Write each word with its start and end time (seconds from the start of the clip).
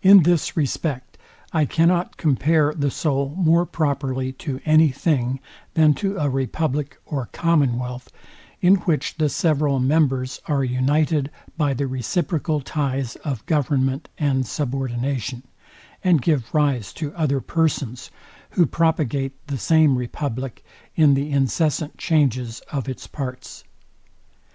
In 0.00 0.22
this 0.22 0.56
respect, 0.56 1.18
I 1.52 1.66
cannot 1.66 2.16
compare 2.16 2.72
the 2.72 2.90
soul 2.90 3.34
more 3.36 3.66
properly 3.66 4.32
to 4.40 4.58
any 4.64 4.88
thing 4.90 5.38
than 5.74 5.92
to 5.96 6.16
a 6.16 6.30
republic 6.30 6.96
or 7.04 7.28
commonwealth, 7.30 8.10
in 8.62 8.76
which 8.88 9.16
the 9.18 9.28
several 9.28 9.80
members 9.80 10.40
are 10.46 10.64
united 10.64 11.30
by 11.58 11.74
the 11.74 11.86
reciprocal 11.86 12.62
ties 12.62 13.16
of 13.16 13.44
government 13.44 14.08
and 14.16 14.46
subordination, 14.46 15.42
and 16.02 16.22
give 16.22 16.54
rise 16.54 16.90
to 16.94 17.14
other 17.14 17.42
persons, 17.42 18.10
who 18.52 18.64
propagate 18.64 19.34
the 19.48 19.58
same 19.58 19.98
republic 19.98 20.64
in 20.96 21.12
the 21.12 21.30
incessant 21.30 21.98
changes 21.98 22.60
of 22.72 22.88
its 22.88 23.06
parts. 23.06 23.62